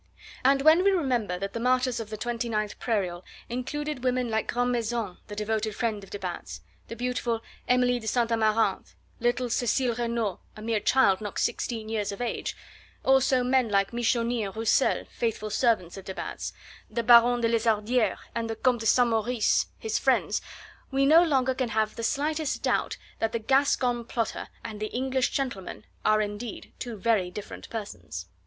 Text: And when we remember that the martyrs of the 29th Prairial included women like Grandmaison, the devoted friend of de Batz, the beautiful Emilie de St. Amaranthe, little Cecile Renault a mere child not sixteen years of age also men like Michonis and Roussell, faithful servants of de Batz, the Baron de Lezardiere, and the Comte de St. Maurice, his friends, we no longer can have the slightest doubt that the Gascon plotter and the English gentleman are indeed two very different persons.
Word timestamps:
And 0.43 0.63
when 0.63 0.83
we 0.83 0.89
remember 0.89 1.37
that 1.37 1.53
the 1.53 1.59
martyrs 1.59 1.99
of 1.99 2.09
the 2.09 2.17
29th 2.17 2.79
Prairial 2.79 3.21
included 3.49 4.03
women 4.03 4.31
like 4.31 4.51
Grandmaison, 4.51 5.17
the 5.27 5.35
devoted 5.35 5.75
friend 5.75 6.03
of 6.03 6.09
de 6.09 6.17
Batz, 6.17 6.61
the 6.87 6.95
beautiful 6.95 7.43
Emilie 7.69 7.99
de 7.99 8.07
St. 8.07 8.31
Amaranthe, 8.31 8.95
little 9.19 9.47
Cecile 9.47 9.93
Renault 9.93 10.39
a 10.57 10.61
mere 10.63 10.79
child 10.79 11.21
not 11.21 11.37
sixteen 11.37 11.87
years 11.87 12.11
of 12.11 12.19
age 12.19 12.57
also 13.05 13.43
men 13.43 13.69
like 13.69 13.91
Michonis 13.93 14.47
and 14.47 14.55
Roussell, 14.55 15.05
faithful 15.11 15.51
servants 15.51 15.97
of 15.97 16.05
de 16.05 16.15
Batz, 16.15 16.51
the 16.89 17.03
Baron 17.03 17.41
de 17.41 17.49
Lezardiere, 17.49 18.17
and 18.33 18.49
the 18.49 18.55
Comte 18.55 18.79
de 18.79 18.87
St. 18.87 19.07
Maurice, 19.07 19.67
his 19.77 19.99
friends, 19.99 20.41
we 20.89 21.05
no 21.05 21.21
longer 21.23 21.53
can 21.53 21.69
have 21.69 21.95
the 21.95 22.01
slightest 22.01 22.63
doubt 22.63 22.97
that 23.19 23.33
the 23.33 23.37
Gascon 23.37 24.05
plotter 24.05 24.47
and 24.65 24.79
the 24.79 24.87
English 24.87 25.29
gentleman 25.29 25.85
are 26.03 26.21
indeed 26.21 26.73
two 26.79 26.97
very 26.97 27.29
different 27.29 27.69
persons. 27.69 28.25